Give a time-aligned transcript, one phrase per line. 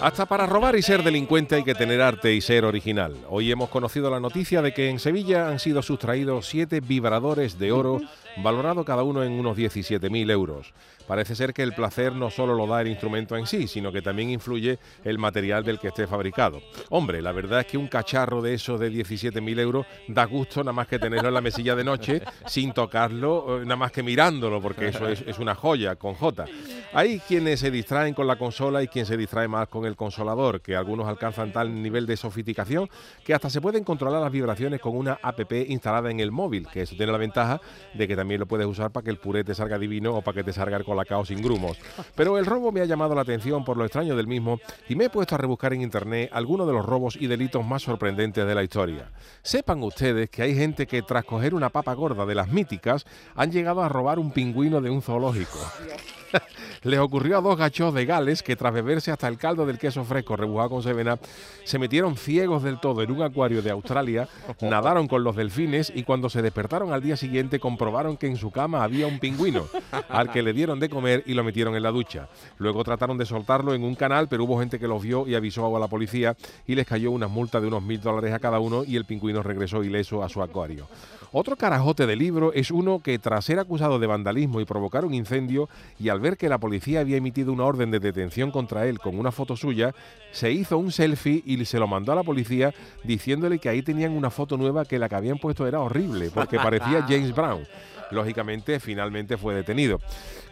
[0.00, 3.16] Hasta para robar y ser delincuente hay que tener arte y ser original.
[3.30, 7.72] Hoy hemos conocido la noticia de que en Sevilla han sido sustraídos siete vibradores de
[7.72, 8.00] oro,
[8.42, 10.74] valorado cada uno en unos 17.000 euros.
[11.06, 14.02] Parece ser que el placer no solo lo da el instrumento en sí, sino que
[14.02, 16.60] también influye el material del que esté fabricado.
[16.90, 20.72] Hombre, la verdad es que un cacharro de esos de 17.000 euros da gusto nada
[20.72, 24.60] más que tenerlo en la mesilla de noche sin tocarlo, eh, nada más que mirándolo,
[24.60, 26.46] porque eso es, es una joya con J.
[26.96, 30.60] Hay quienes se distraen con la consola y quien se distrae más con el consolador,
[30.60, 32.88] que algunos alcanzan tal nivel de sofisticación
[33.24, 36.82] que hasta se pueden controlar las vibraciones con una app instalada en el móvil, que
[36.82, 37.60] eso tiene la ventaja
[37.94, 40.36] de que también lo puedes usar para que el puré te salga divino o para
[40.36, 41.76] que te salga el colacao sin grumos.
[42.14, 45.06] Pero el robo me ha llamado la atención por lo extraño del mismo y me
[45.06, 48.54] he puesto a rebuscar en internet algunos de los robos y delitos más sorprendentes de
[48.54, 49.10] la historia.
[49.42, 53.50] Sepan ustedes que hay gente que tras coger una papa gorda de las míticas han
[53.50, 55.58] llegado a robar un pingüino de un zoológico.
[56.82, 60.04] Les ocurrió a dos gachos de Gales que tras beberse hasta el caldo del queso
[60.04, 61.18] fresco rebujado con sevena,
[61.64, 64.28] se metieron ciegos del todo en un acuario de Australia,
[64.60, 68.50] nadaron con los delfines y cuando se despertaron al día siguiente comprobaron que en su
[68.50, 69.66] cama había un pingüino,
[70.08, 72.28] al que le dieron de comer y lo metieron en la ducha.
[72.58, 75.74] Luego trataron de soltarlo en un canal, pero hubo gente que los vio y avisó
[75.74, 78.84] a la policía y les cayó una multa de unos mil dólares a cada uno
[78.84, 80.86] y el pingüino regresó ileso a su acuario.
[81.36, 85.14] Otro carajote de libro es uno que tras ser acusado de vandalismo y provocar un
[85.14, 85.68] incendio
[85.98, 89.18] y al ver que la policía había emitido una orden de detención contra él con
[89.18, 89.94] una foto suya,
[90.32, 94.12] se hizo un selfie y se lo mandó a la policía diciéndole que ahí tenían
[94.12, 97.64] una foto nueva que la que habían puesto era horrible porque parecía James Brown.
[98.10, 99.98] Lógicamente, finalmente fue detenido.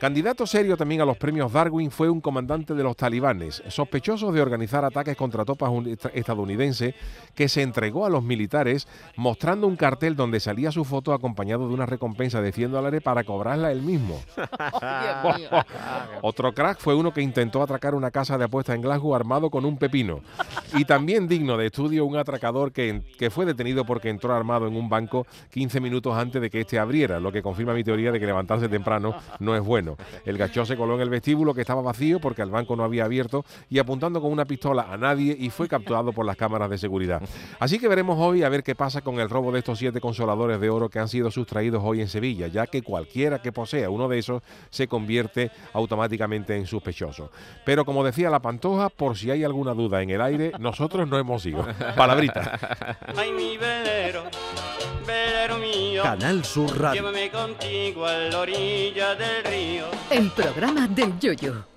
[0.00, 4.40] Candidato serio también a los premios Darwin fue un comandante de los talibanes, sospechoso de
[4.40, 5.70] organizar ataques contra tropas
[6.14, 6.94] estadounidenses,
[7.34, 11.74] que se entregó a los militares mostrando un cartel donde salía su foto acompañado de
[11.74, 14.20] una recompensa de 100 dólares para cobrarla él mismo.
[16.22, 19.64] Otro crack fue uno que intentó atracar una casa de apuesta en Glasgow armado con
[19.64, 20.20] un pepino.
[20.76, 24.76] Y también digno de estudio un atracador que, que fue detenido porque entró armado en
[24.76, 28.20] un banco 15 minutos antes de que éste abriera, lo que confirma mi teoría de
[28.20, 29.96] que levantarse temprano no es bueno.
[30.24, 33.04] El gacho se coló en el vestíbulo que estaba vacío porque el banco no había
[33.04, 36.78] abierto y apuntando con una pistola a nadie y fue capturado por las cámaras de
[36.78, 37.22] seguridad.
[37.58, 40.60] Así que veremos hoy a ver qué pasa con el robo de estos siete consoladores
[40.60, 44.08] de oro que han sido sustraídos hoy en Sevilla, ya que cualquiera que posea uno
[44.08, 44.88] de esos se
[45.48, 47.30] convierte automáticamente en sospechoso.
[47.64, 51.18] Pero como decía la Pantoja, por si hay alguna duda en el aire, nosotros no
[51.18, 51.66] hemos ido.
[51.96, 52.96] Palabrita.
[53.16, 54.24] Ay, mi velero,
[55.06, 57.00] velero mío, Canal Sur Radio.
[57.02, 59.84] llévame contigo a la orilla del río.
[60.10, 61.70] El programa del Yoyo.